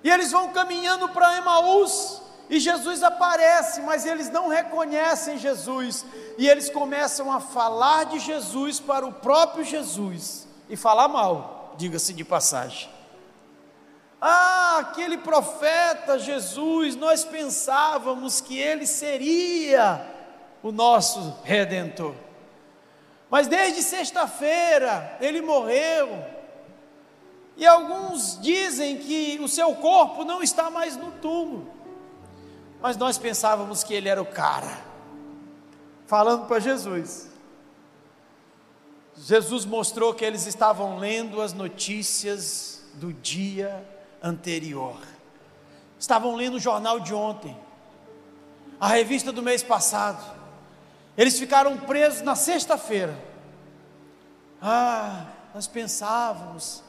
[0.03, 6.05] E eles vão caminhando para Emaús, e Jesus aparece, mas eles não reconhecem Jesus,
[6.37, 12.13] e eles começam a falar de Jesus para o próprio Jesus e falar mal diga-se
[12.13, 12.91] de passagem.
[14.21, 20.07] Ah, aquele profeta Jesus, nós pensávamos que ele seria
[20.63, 22.15] o nosso redentor.
[23.31, 26.23] Mas desde sexta-feira ele morreu.
[27.57, 31.80] E alguns dizem que o seu corpo não está mais no túmulo.
[32.81, 34.79] Mas nós pensávamos que ele era o cara.
[36.07, 37.29] Falando para Jesus.
[39.17, 43.87] Jesus mostrou que eles estavam lendo as notícias do dia
[44.23, 44.97] anterior.
[45.99, 47.57] Estavam lendo o jornal de ontem,
[48.81, 50.39] a revista do mês passado.
[51.17, 53.15] Eles ficaram presos na sexta-feira.
[54.63, 56.83] Ah, nós pensávamos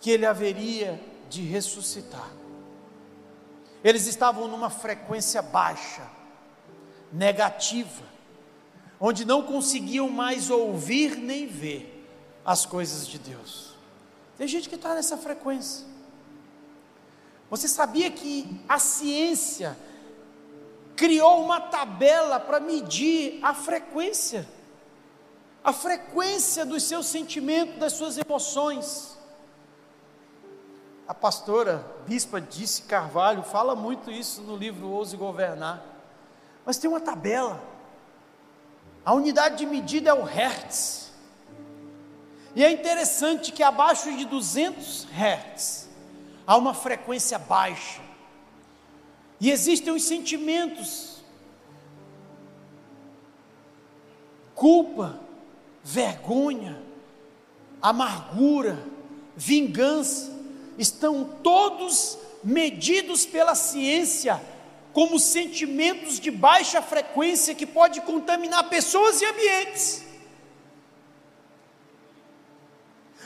[0.00, 1.00] que ele haveria
[1.30, 2.28] de ressuscitar.
[3.82, 6.02] Eles estavam numa frequência baixa,
[7.12, 8.10] negativa
[9.00, 12.06] onde não conseguiam mais ouvir nem ver
[12.44, 13.74] as coisas de Deus.
[14.36, 15.86] Tem gente que está nessa frequência.
[17.48, 19.76] Você sabia que a ciência
[20.94, 24.46] criou uma tabela para medir a frequência,
[25.64, 29.18] a frequência dos seus sentimentos, das suas emoções.
[31.10, 35.82] A pastora Bispa Disse Carvalho fala muito isso no livro Ouse Governar.
[36.64, 37.60] Mas tem uma tabela
[39.04, 41.10] a unidade de medida é o Hertz.
[42.54, 45.88] E é interessante que abaixo de 200 Hertz
[46.46, 48.00] há uma frequência baixa.
[49.40, 51.24] E existem os sentimentos:
[54.54, 55.18] culpa,
[55.82, 56.80] vergonha,
[57.82, 58.78] amargura,
[59.34, 60.38] vingança,
[60.78, 64.40] estão todos medidos pela ciência
[64.92, 70.04] como sentimentos de baixa frequência que pode contaminar pessoas e ambientes.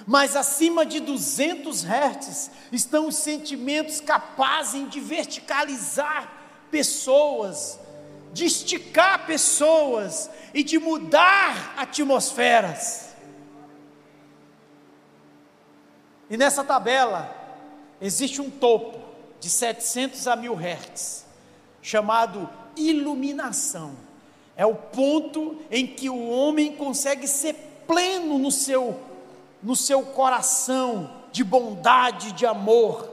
[0.06, 6.30] Mas acima de 200 Hz estão os sentimentos capazes de verticalizar
[6.70, 7.78] pessoas,
[8.32, 13.03] de esticar pessoas e de mudar atmosferas.
[16.28, 17.34] E nessa tabela
[18.00, 18.98] existe um topo
[19.40, 21.24] de 700 a 1000 Hz
[21.82, 23.94] chamado iluminação.
[24.56, 27.54] É o ponto em que o homem consegue ser
[27.86, 28.98] pleno no seu,
[29.62, 33.12] no seu coração de bondade, de amor.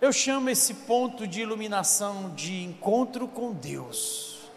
[0.00, 4.50] Eu chamo esse ponto de iluminação de encontro com Deus,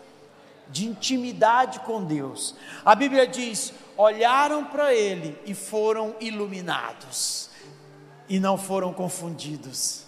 [0.69, 2.55] de intimidade com Deus.
[2.83, 7.49] A Bíblia diz: olharam para Ele e foram iluminados,
[8.29, 10.03] e não foram confundidos.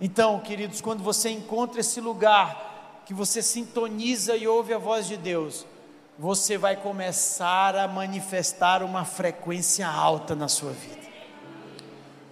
[0.00, 5.16] Então, queridos, quando você encontra esse lugar que você sintoniza e ouve a voz de
[5.16, 5.66] Deus,
[6.18, 11.04] você vai começar a manifestar uma frequência alta na sua vida.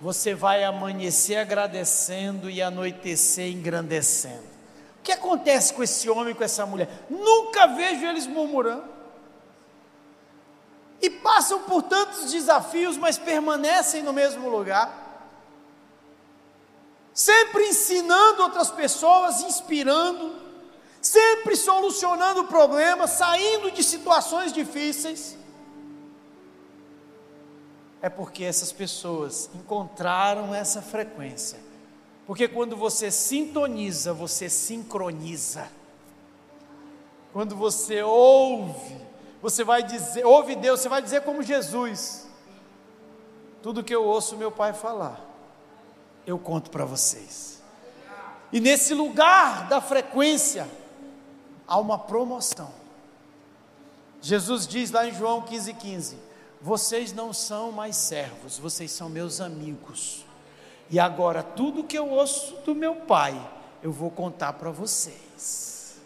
[0.00, 4.50] você vai amanhecer agradecendo e anoitecer engrandecendo.
[4.98, 6.88] O que acontece com esse homem, com essa mulher?
[7.08, 8.91] Nunca vejo eles murmurando.
[11.02, 15.00] E passam por tantos desafios, mas permanecem no mesmo lugar.
[17.12, 20.34] Sempre ensinando outras pessoas, inspirando,
[21.00, 25.36] sempre solucionando problemas, saindo de situações difíceis
[28.02, 31.58] é porque essas pessoas encontraram essa frequência.
[32.26, 35.68] Porque quando você sintoniza, você sincroniza.
[37.32, 38.96] Quando você ouve,
[39.42, 42.28] você vai dizer, ouve Deus, você vai dizer como Jesus:
[43.60, 45.20] tudo que eu ouço meu Pai falar,
[46.24, 47.60] eu conto para vocês.
[48.52, 50.68] E nesse lugar da frequência,
[51.66, 52.70] há uma promoção.
[54.20, 56.18] Jesus diz lá em João 15,15: 15,
[56.60, 60.24] vocês não são mais servos, vocês são meus amigos.
[60.88, 63.34] E agora, tudo que eu ouço do meu pai,
[63.82, 65.96] eu vou contar para vocês.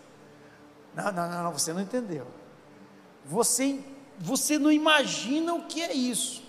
[0.94, 2.26] Não, não, não, você não entendeu.
[3.26, 3.80] Você,
[4.18, 6.42] você não imagina o que é isso.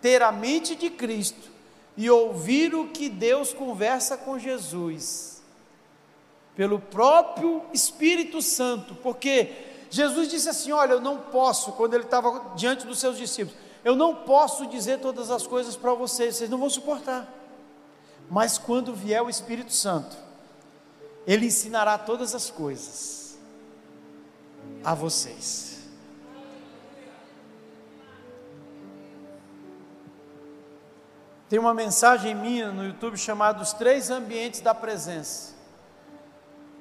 [0.00, 1.50] Ter a mente de Cristo
[1.96, 5.42] e ouvir o que Deus conversa com Jesus,
[6.56, 9.52] pelo próprio Espírito Santo, porque
[9.90, 13.94] Jesus disse assim: Olha, eu não posso, quando ele estava diante dos seus discípulos, eu
[13.94, 17.28] não posso dizer todas as coisas para vocês, vocês não vão suportar.
[18.30, 20.16] Mas quando vier o Espírito Santo,
[21.26, 23.38] ele ensinará todas as coisas
[24.84, 25.69] a vocês.
[31.50, 35.52] Tem uma mensagem minha no YouTube chamada Os Três Ambientes da Presença.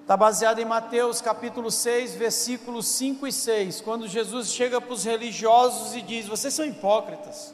[0.04, 5.04] Está baseado em Mateus capítulo 6, versículos 5 e 6, quando Jesus chega para os
[5.04, 7.52] religiosos e diz: Vocês são hipócritas,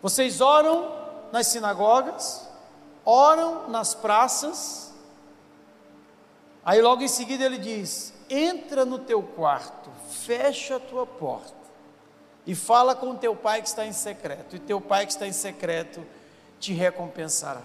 [0.00, 0.94] vocês oram
[1.32, 2.48] nas sinagogas,
[3.04, 4.94] oram nas praças,
[6.64, 11.58] aí logo em seguida ele diz: Entra no teu quarto, fecha a tua porta
[12.46, 15.32] e fala com teu pai que está em secreto, e teu pai que está em
[15.32, 16.00] secreto
[16.60, 17.64] te recompensará.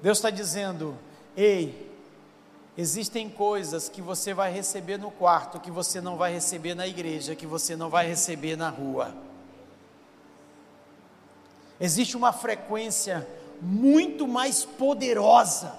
[0.00, 0.96] Deus está dizendo:
[1.36, 1.92] Ei,
[2.76, 7.36] Existem coisas que você vai receber no quarto, que você não vai receber na igreja,
[7.36, 9.14] que você não vai receber na rua.
[11.78, 13.28] Existe uma frequência
[13.60, 15.78] muito mais poderosa,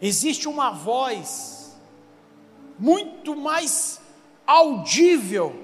[0.00, 1.76] existe uma voz
[2.78, 4.00] muito mais
[4.46, 5.54] audível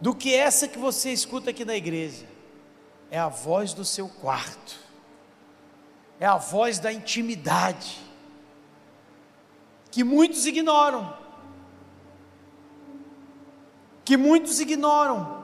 [0.00, 2.26] do que essa que você escuta aqui na igreja.
[3.10, 4.76] É a voz do seu quarto,
[6.20, 8.08] é a voz da intimidade
[9.90, 11.16] que muitos ignoram.
[14.04, 15.38] Que muitos ignoram.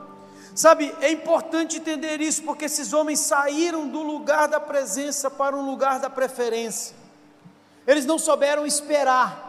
[0.55, 5.69] Sabe, é importante entender isso, porque esses homens saíram do lugar da presença para um
[5.69, 6.95] lugar da preferência.
[7.87, 9.43] Eles não souberam esperar.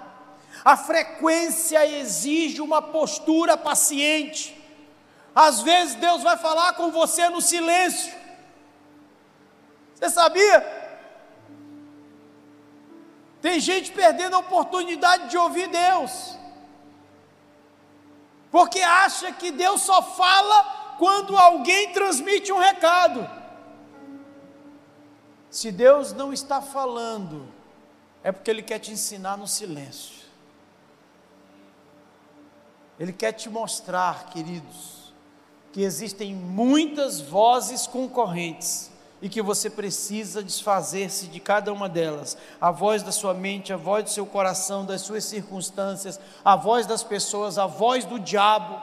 [0.63, 4.54] A frequência exige uma postura paciente.
[5.35, 8.15] Às vezes Deus vai falar com você no silêncio.
[9.93, 10.65] Você sabia?
[13.41, 16.37] Tem gente perdendo a oportunidade de ouvir Deus,
[18.49, 23.29] porque acha que Deus só fala quando alguém transmite um recado.
[25.49, 27.47] Se Deus não está falando,
[28.23, 30.25] é porque Ele quer te ensinar no silêncio.
[32.97, 34.94] Ele quer te mostrar, queridos,
[35.75, 38.89] que existem muitas vozes concorrentes
[39.21, 42.37] e que você precisa desfazer-se de cada uma delas.
[42.61, 46.85] A voz da sua mente, a voz do seu coração, das suas circunstâncias, a voz
[46.85, 48.81] das pessoas, a voz do diabo.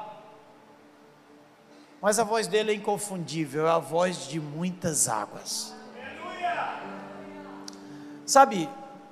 [1.99, 5.75] Mas a voz dele é inconfundível, é a voz de muitas águas.
[8.27, 8.69] Sabe,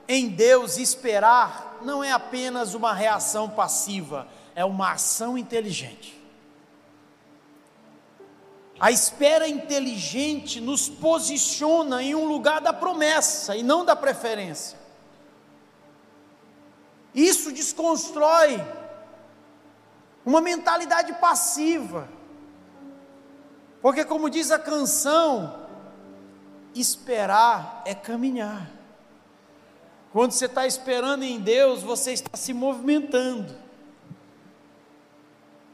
[0.06, 6.19] em Deus esperar não é apenas uma reação passiva, é uma ação inteligente.
[8.80, 14.78] A espera inteligente nos posiciona em um lugar da promessa e não da preferência.
[17.14, 18.64] Isso desconstrói
[20.24, 22.08] uma mentalidade passiva.
[23.82, 25.68] Porque, como diz a canção,
[26.74, 28.70] esperar é caminhar.
[30.10, 33.54] Quando você está esperando em Deus, você está se movimentando.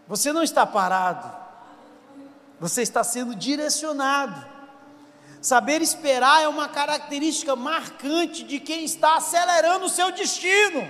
[0.08, 1.45] Você não está parado.
[2.58, 4.44] Você está sendo direcionado.
[5.40, 10.88] Saber esperar é uma característica marcante de quem está acelerando o seu destino.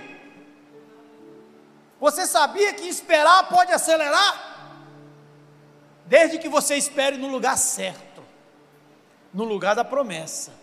[1.99, 4.45] Você sabia que esperar pode acelerar?
[6.05, 8.23] Desde que você espere no lugar certo,
[9.33, 10.53] no lugar da promessa.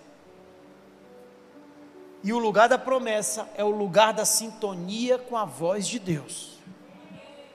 [2.22, 6.58] E o lugar da promessa é o lugar da sintonia com a voz de Deus.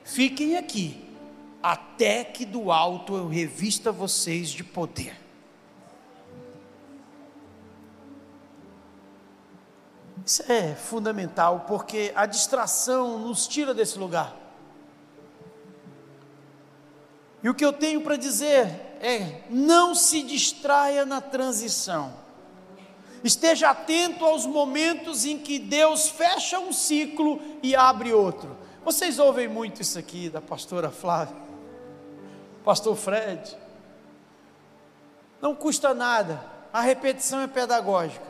[0.03, 1.08] Fiquem aqui,
[1.61, 5.19] até que do alto eu revista vocês de poder.
[10.25, 14.35] Isso é fundamental, porque a distração nos tira desse lugar.
[17.41, 18.67] E o que eu tenho para dizer
[19.01, 22.13] é: não se distraia na transição.
[23.23, 28.55] Esteja atento aos momentos em que Deus fecha um ciclo e abre outro.
[28.83, 31.35] Vocês ouvem muito isso aqui da pastora Flávia,
[32.69, 33.57] pastor Fred.
[35.41, 38.27] Não custa nada, a repetição é pedagógica.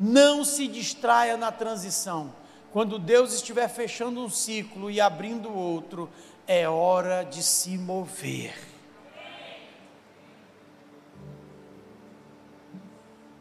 [0.00, 2.32] Não se distraia na transição.
[2.72, 6.08] Quando Deus estiver fechando um ciclo e abrindo outro,
[6.46, 8.58] é hora de se mover.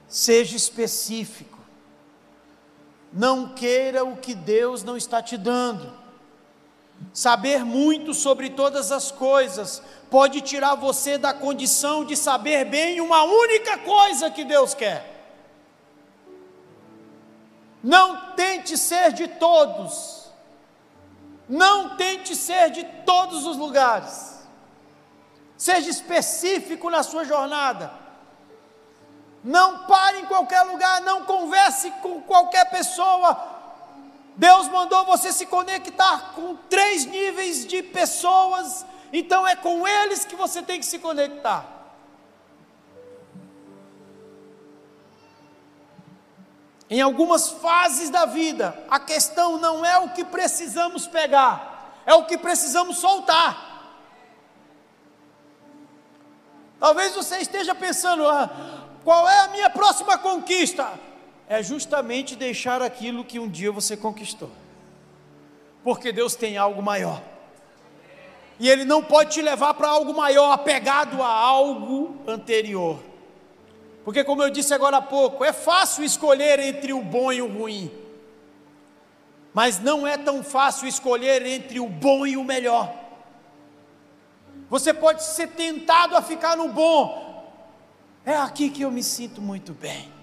[0.10, 1.58] Seja específico.
[3.14, 5.90] Não queira o que Deus não está te dando.
[7.14, 13.24] Saber muito sobre todas as coisas pode tirar você da condição de saber bem uma
[13.24, 15.18] única coisa que Deus quer.
[17.84, 20.30] Não tente ser de todos.
[21.48, 24.38] Não tente ser de todos os lugares.
[25.58, 27.92] Seja específico na sua jornada.
[29.44, 33.57] Não pare em qualquer lugar, não converse com qualquer pessoa.
[34.38, 40.36] Deus mandou você se conectar com três níveis de pessoas, então é com eles que
[40.36, 41.66] você tem que se conectar.
[46.88, 52.26] Em algumas fases da vida, a questão não é o que precisamos pegar, é o
[52.26, 53.66] que precisamos soltar.
[56.80, 58.50] Talvez você esteja pensando, ah,
[59.04, 61.07] qual é a minha próxima conquista?
[61.50, 64.52] É justamente deixar aquilo que um dia você conquistou,
[65.84, 67.22] porque Deus tem algo maior,
[68.60, 73.00] e Ele não pode te levar para algo maior, apegado a algo anterior.
[74.04, 77.48] Porque, como eu disse agora há pouco, é fácil escolher entre o bom e o
[77.48, 77.92] ruim,
[79.54, 82.94] mas não é tão fácil escolher entre o bom e o melhor.
[84.70, 87.50] Você pode ser tentado a ficar no bom,
[88.26, 90.17] é aqui que eu me sinto muito bem.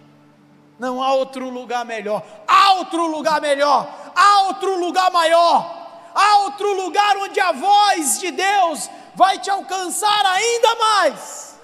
[0.78, 6.72] Não há outro lugar melhor, há outro lugar melhor, há outro lugar maior, há outro
[6.74, 11.54] lugar onde a voz de Deus vai te alcançar ainda mais.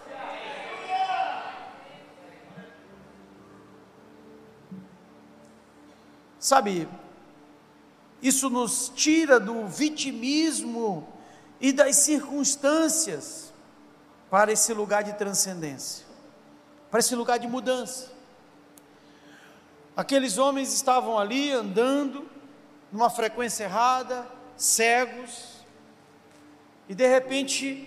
[6.38, 6.88] Sabe,
[8.22, 11.06] isso nos tira do vitimismo
[11.60, 13.52] e das circunstâncias
[14.30, 16.06] para esse lugar de transcendência,
[16.90, 18.19] para esse lugar de mudança.
[20.00, 22.26] Aqueles homens estavam ali andando
[22.90, 24.26] numa frequência errada,
[24.56, 25.62] cegos,
[26.88, 27.86] e de repente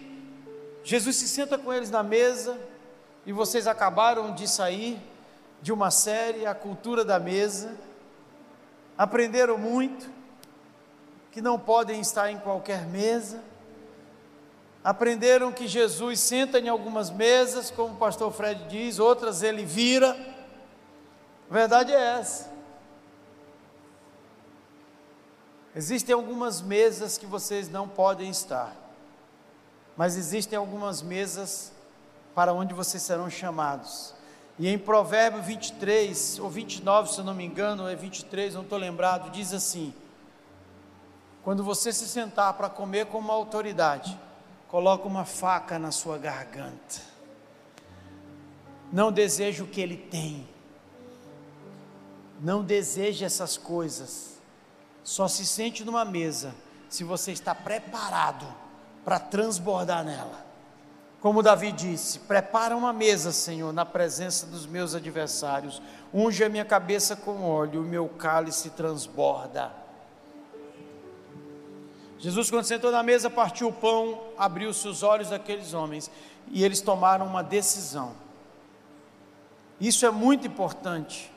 [0.84, 2.55] Jesus se senta com eles na mesa,
[3.26, 5.01] e vocês acabaram de sair
[5.59, 7.76] de uma série, A Cultura da Mesa
[8.95, 10.07] aprenderam muito,
[11.32, 13.41] que não podem estar em qualquer mesa,
[14.84, 20.32] aprenderam que Jesus senta em algumas mesas, como o pastor Fred diz, outras ele vira.
[21.49, 22.51] Verdade é essa.
[25.75, 28.75] Existem algumas mesas que vocês não podem estar,
[29.97, 31.71] mas existem algumas mesas
[32.35, 34.13] para onde vocês serão chamados.
[34.57, 38.77] E em Provérbio 23, ou 29, se eu não me engano, é 23, não estou
[38.77, 39.93] lembrado, diz assim:
[41.43, 44.19] Quando você se sentar para comer com uma autoridade,
[44.67, 47.01] coloca uma faca na sua garganta.
[48.91, 50.47] Não deseja o que ele tem.
[52.43, 54.37] Não deseja essas coisas.
[55.01, 56.53] Só se sente numa mesa
[56.89, 58.45] se você está preparado
[59.05, 60.45] para transbordar nela.
[61.21, 65.81] Como Davi disse: Prepara uma mesa, Senhor, na presença dos meus adversários.
[66.13, 69.71] Unge a minha cabeça com óleo, o meu cálice transborda.
[72.19, 76.11] Jesus, quando sentou na mesa, partiu o pão, abriu seus olhos daqueles homens
[76.51, 78.13] e eles tomaram uma decisão.
[79.79, 81.32] Isso é muito importante.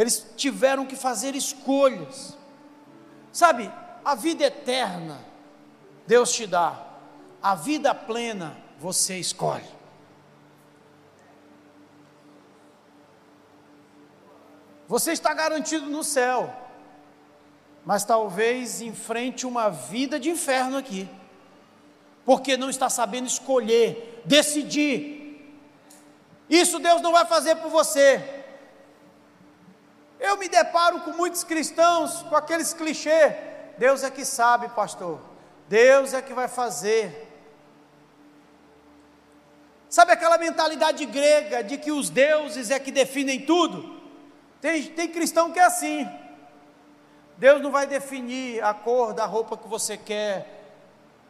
[0.00, 2.38] Eles tiveram que fazer escolhas.
[3.30, 3.70] Sabe,
[4.04, 5.18] a vida eterna
[6.06, 6.86] Deus te dá
[7.42, 9.64] a vida plena você escolhe.
[14.88, 16.52] Você está garantido no céu,
[17.84, 21.08] mas talvez enfrente uma vida de inferno aqui,
[22.24, 25.18] porque não está sabendo escolher, decidir
[26.48, 28.39] Isso Deus não vai fazer por você.
[30.20, 33.34] Eu me deparo com muitos cristãos com aqueles clichês.
[33.78, 35.18] Deus é que sabe, pastor.
[35.66, 37.26] Deus é que vai fazer.
[39.88, 43.98] Sabe aquela mentalidade grega de que os deuses é que definem tudo?
[44.60, 46.06] Tem, tem cristão que é assim.
[47.38, 50.46] Deus não vai definir a cor da roupa que você quer,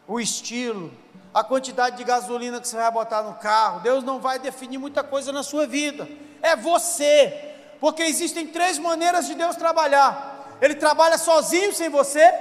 [0.05, 0.91] o estilo,
[1.33, 3.79] a quantidade de gasolina que você vai botar no carro.
[3.79, 6.07] Deus não vai definir muita coisa na sua vida.
[6.41, 7.50] É você
[7.81, 12.31] porque existem três maneiras de Deus trabalhar: Ele trabalha sozinho sem você,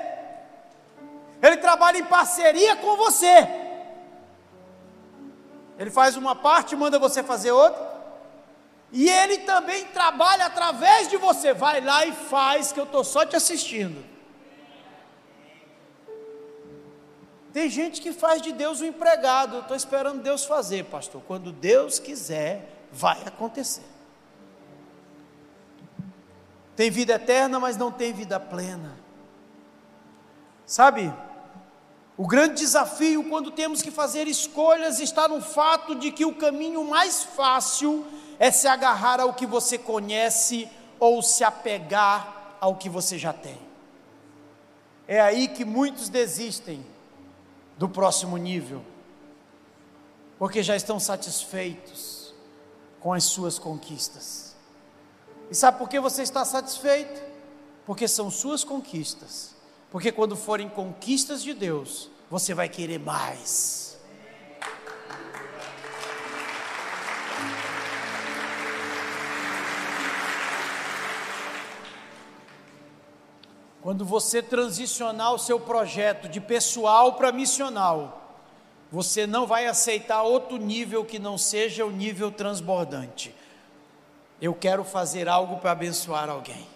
[1.42, 3.48] Ele trabalha em parceria com você,
[5.78, 7.82] Ele faz uma parte e manda você fazer outra,
[8.92, 11.54] e Ele também trabalha através de você.
[11.54, 14.04] Vai lá e faz, que eu estou só te assistindo.
[17.50, 19.60] Tem gente que faz de Deus um empregado.
[19.60, 21.20] Estou esperando Deus fazer, pastor.
[21.26, 23.99] Quando Deus quiser, vai acontecer
[26.80, 28.96] tem vida eterna, mas não tem vida plena.
[30.64, 31.12] Sabe,
[32.16, 36.82] o grande desafio quando temos que fazer escolhas está no fato de que o caminho
[36.82, 38.06] mais fácil
[38.38, 43.60] é se agarrar ao que você conhece ou se apegar ao que você já tem.
[45.06, 46.82] É aí que muitos desistem
[47.76, 48.82] do próximo nível,
[50.38, 52.32] porque já estão satisfeitos
[53.00, 54.49] com as suas conquistas.
[55.50, 57.20] E sabe por que você está satisfeito?
[57.84, 59.54] Porque são suas conquistas.
[59.90, 63.98] Porque quando forem conquistas de Deus, você vai querer mais.
[73.82, 78.38] Quando você transicionar o seu projeto de pessoal para missional,
[78.92, 83.34] você não vai aceitar outro nível que não seja o nível transbordante.
[84.40, 86.66] Eu quero fazer algo para abençoar alguém.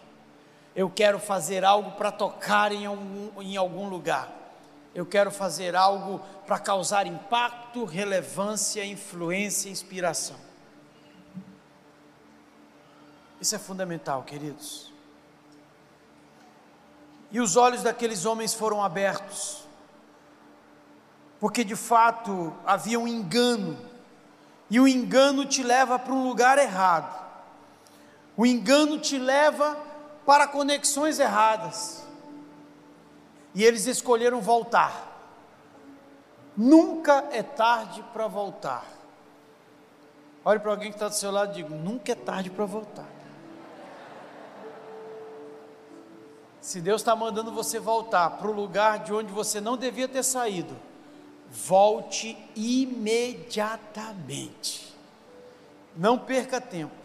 [0.76, 4.28] Eu quero fazer algo para tocar em algum, em algum lugar.
[4.94, 10.36] Eu quero fazer algo para causar impacto, relevância, influência, inspiração.
[13.40, 14.92] Isso é fundamental, queridos.
[17.30, 19.66] E os olhos daqueles homens foram abertos,
[21.40, 23.76] porque de fato havia um engano,
[24.70, 27.23] e o engano te leva para um lugar errado.
[28.36, 29.76] O engano te leva
[30.26, 32.04] para conexões erradas.
[33.54, 35.12] E eles escolheram voltar.
[36.56, 38.84] Nunca é tarde para voltar.
[40.44, 43.06] Olhe para alguém que está do seu lado e diga: nunca é tarde para voltar.
[46.60, 50.22] Se Deus está mandando você voltar para o lugar de onde você não devia ter
[50.22, 50.74] saído,
[51.50, 54.94] volte imediatamente.
[55.94, 57.03] Não perca tempo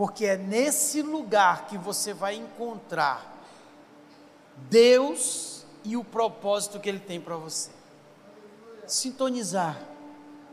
[0.00, 3.36] porque é nesse lugar que você vai encontrar
[4.56, 7.68] Deus e o propósito que Ele tem para você.
[8.86, 9.76] Sintonizar,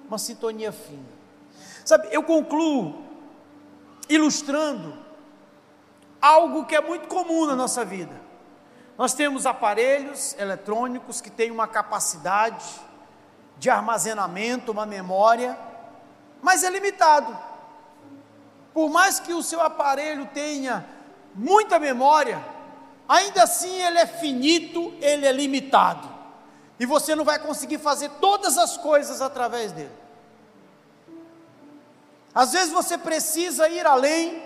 [0.06, 1.08] uma sintonia fina.
[1.86, 3.02] Sabe, eu concluo
[4.10, 4.98] ilustrando
[6.22, 8.20] algo que é muito comum na nossa vida.
[8.98, 12.66] Nós temos aparelhos eletrônicos que têm uma capacidade
[13.58, 15.58] de armazenamento, uma memória,
[16.42, 17.48] mas é limitado.
[18.78, 20.86] Por mais que o seu aparelho tenha
[21.34, 22.40] muita memória,
[23.10, 26.08] ainda assim ele é finito, ele é limitado.
[26.80, 29.90] E você não vai conseguir fazer todas as coisas através dele.
[32.36, 34.44] Às vezes você precisa ir além,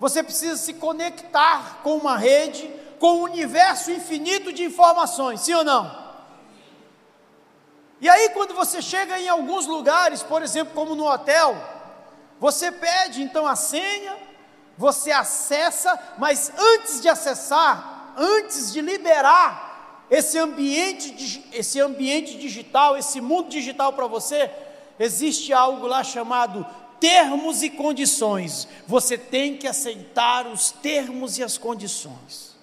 [0.00, 2.68] você precisa se conectar com uma rede,
[2.98, 5.96] com um universo infinito de informações, sim ou não?
[8.00, 11.79] E aí, quando você chega em alguns lugares, por exemplo, como no hotel,
[12.40, 14.16] você pede então a senha,
[14.76, 23.20] você acessa, mas antes de acessar, antes de liberar esse ambiente, esse ambiente digital, esse
[23.20, 24.50] mundo digital para você,
[24.98, 26.66] existe algo lá chamado
[26.98, 28.66] termos e condições.
[28.86, 32.56] Você tem que aceitar os termos e as condições.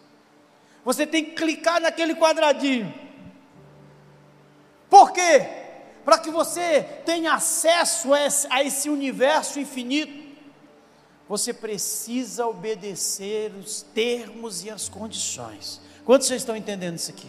[0.84, 2.92] Você tem que clicar naquele quadradinho.
[4.90, 5.67] Por quê?
[6.08, 10.26] Para que você tenha acesso a esse, universo infinito,
[11.28, 15.82] você precisa obedecer os termos e as condições.
[16.06, 17.28] Quantos vocês estão entendendo isso aqui?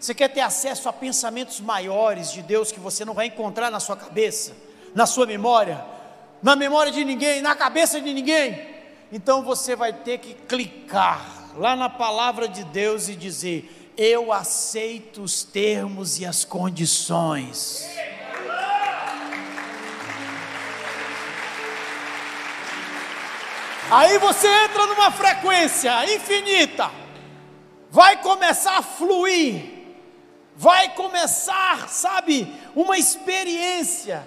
[0.00, 3.78] Você quer ter acesso a pensamentos maiores de Deus que você não vai encontrar na
[3.78, 4.56] sua cabeça,
[4.92, 5.86] na sua memória,
[6.42, 8.66] na memória de ninguém, na cabeça de ninguém?
[9.12, 15.22] Então você vai ter que clicar lá na palavra de Deus e dizer: eu aceito
[15.22, 17.86] os termos e as condições.
[23.90, 26.90] Aí você entra numa frequência infinita,
[27.90, 29.62] vai começar a fluir,
[30.56, 34.26] vai começar, sabe, uma experiência.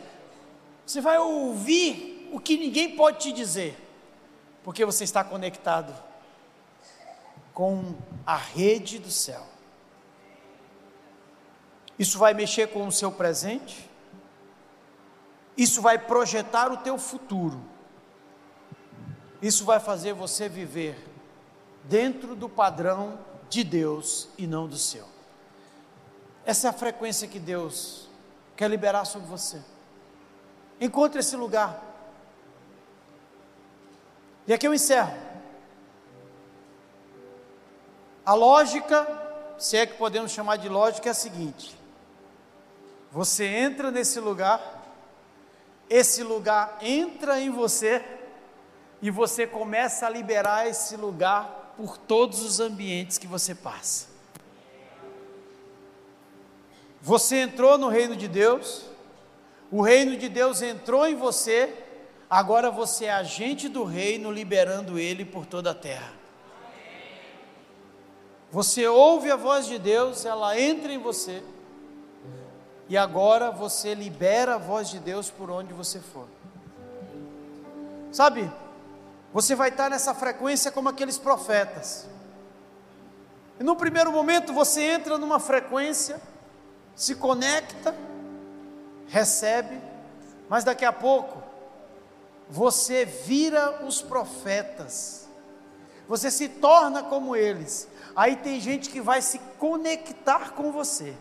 [0.86, 3.76] Você vai ouvir o que ninguém pode te dizer,
[4.63, 5.93] porque você está conectado
[7.53, 7.95] com
[8.26, 9.56] a rede do céu.
[11.97, 13.89] Isso vai mexer com o seu presente,
[15.57, 17.59] isso vai projetar o teu futuro.
[19.41, 21.03] Isso vai fazer você viver
[21.83, 23.19] dentro do padrão
[23.49, 25.05] de Deus e não do seu.
[26.45, 28.07] Essa é a frequência que Deus
[28.55, 29.61] quer liberar sobre você.
[30.79, 31.83] Encontre esse lugar.
[34.45, 35.13] E aqui eu encerro.
[38.25, 39.07] A lógica,
[39.57, 41.77] se é que podemos chamar de lógica, é a seguinte:
[43.11, 44.85] você entra nesse lugar,
[45.89, 48.03] esse lugar entra em você,
[49.01, 54.07] e você começa a liberar esse lugar por todos os ambientes que você passa.
[57.01, 58.85] Você entrou no reino de Deus,
[59.71, 61.73] o reino de Deus entrou em você,
[62.29, 66.13] agora você é agente do reino, liberando ele por toda a terra.
[68.51, 71.43] Você ouve a voz de Deus, ela entra em você,
[72.89, 76.27] e agora você libera a voz de Deus por onde você for.
[78.11, 78.51] Sabe,
[79.33, 82.07] você vai estar nessa frequência como aqueles profetas.
[83.59, 86.21] E no primeiro momento você entra numa frequência,
[86.95, 87.93] se conecta,
[89.07, 89.81] recebe,
[90.47, 91.43] mas daqui a pouco
[92.49, 95.27] você vira os profetas,
[96.07, 97.88] você se torna como eles.
[98.15, 101.13] Aí tem gente que vai se conectar com você,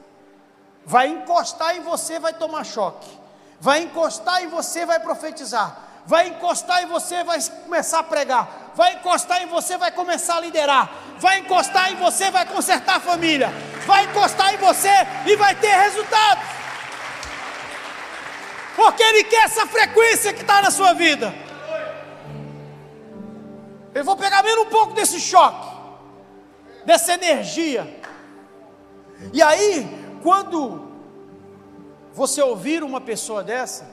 [0.86, 3.10] vai encostar em você, vai tomar choque,
[3.60, 5.76] vai encostar em você, vai profetizar,
[6.06, 10.40] vai encostar em você, vai começar a pregar, vai encostar em você, vai começar a
[10.40, 13.52] liderar, vai encostar em você, vai consertar a família,
[13.84, 14.92] vai encostar em você
[15.26, 16.44] e vai ter resultados.
[18.76, 21.34] Porque Ele quer essa frequência que está na sua vida.
[23.92, 25.66] Eu vou pegar menos um pouco desse choque,
[26.84, 28.00] dessa energia.
[29.32, 29.95] E aí,
[30.26, 30.88] quando
[32.12, 33.88] você ouvir uma pessoa dessa,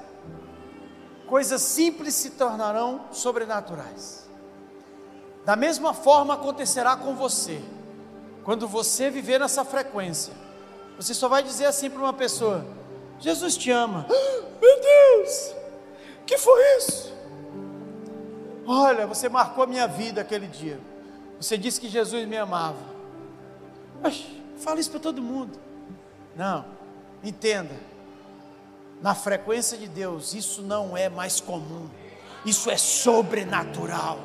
[1.28, 4.28] coisas simples se tornarão sobrenaturais.
[5.46, 7.62] Da mesma forma acontecerá com você,
[8.44, 10.34] quando você viver nessa frequência.
[10.98, 12.66] Você só vai dizer assim para uma pessoa:
[13.20, 14.08] Jesus te ama.
[14.60, 15.54] meu Deus,
[16.26, 17.14] que foi isso?
[18.66, 20.80] Olha, você marcou a minha vida aquele dia.
[21.40, 22.82] Você disse que Jesus me amava.
[24.02, 24.26] Mas
[24.58, 25.63] fala isso para todo mundo.
[26.36, 26.66] Não,
[27.24, 27.94] entenda
[29.04, 31.90] na frequência de Deus, isso não é mais comum,
[32.46, 34.18] isso é sobrenatural.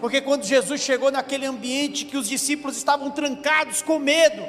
[0.00, 4.44] Porque quando Jesus chegou naquele ambiente que os discípulos estavam trancados com medo,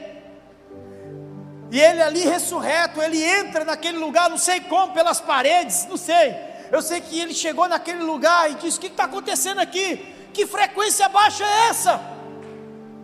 [1.72, 6.36] e ele ali ressurreto, ele entra naquele lugar, não sei como, pelas paredes, não sei.
[6.72, 9.98] Eu sei que ele chegou naquele lugar e disse: O que está acontecendo aqui?
[10.34, 12.02] Que frequência baixa é essa?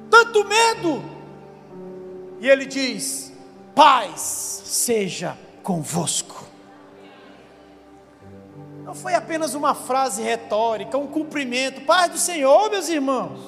[0.09, 1.10] Tanto medo.
[2.41, 3.31] E ele diz:
[3.75, 4.19] Paz
[4.65, 6.43] seja convosco.
[8.83, 13.39] Não foi apenas uma frase retórica, um cumprimento, paz do Senhor, meus irmãos.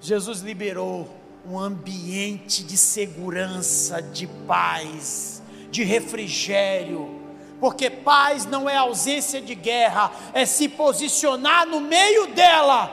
[0.00, 1.08] Jesus liberou
[1.46, 7.20] um ambiente de segurança, de paz, de refrigério,
[7.58, 12.90] porque paz não é ausência de guerra, é se posicionar no meio dela,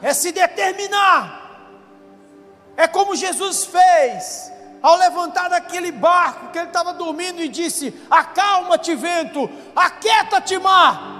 [0.00, 1.35] é se determinar.
[2.76, 4.52] É como Jesus fez
[4.82, 11.14] ao levantar daquele barco que ele estava dormindo e disse: Acalma-te, vento, aquieta-te, mar.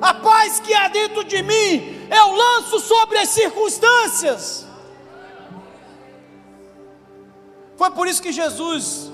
[0.00, 4.66] A paz que há dentro de mim eu lanço sobre as circunstâncias.
[7.76, 9.10] Foi por isso que Jesus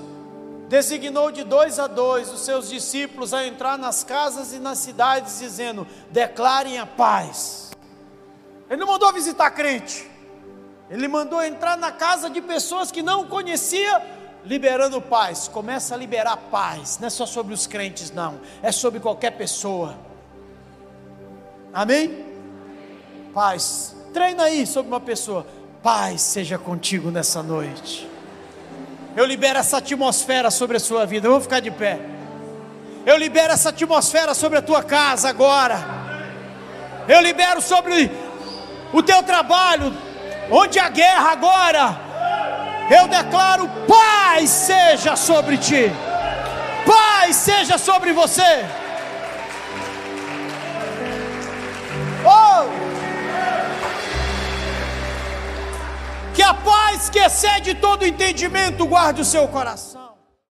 [0.67, 5.39] designou de dois a dois os seus discípulos a entrar nas casas e nas cidades,
[5.39, 7.71] dizendo: declarem a paz.
[8.69, 10.16] Ele não mandou visitar crente.
[10.89, 14.01] Ele mandou entrar na casa de pessoas que não conhecia,
[14.45, 15.47] liberando paz.
[15.47, 16.97] Começa a liberar paz.
[16.99, 18.39] Não é só sobre os crentes, não.
[18.61, 19.97] É sobre qualquer pessoa.
[21.73, 22.25] Amém?
[23.33, 23.95] Paz.
[24.13, 25.45] Treina aí sobre uma pessoa.
[25.83, 28.09] Paz seja contigo nessa noite.
[29.15, 31.27] Eu libero essa atmosfera sobre a sua vida.
[31.27, 31.99] Vamos ficar de pé.
[33.05, 35.77] Eu libero essa atmosfera sobre a tua casa agora.
[37.07, 38.11] Eu libero sobre
[38.93, 39.95] o teu trabalho,
[40.49, 41.97] Onde a guerra agora,
[42.89, 45.91] eu declaro paz seja sobre ti.
[46.85, 48.65] Paz seja sobre você.
[52.25, 52.65] Oh!
[56.33, 60.06] Que a paz que excede todo entendimento guarde o seu coração.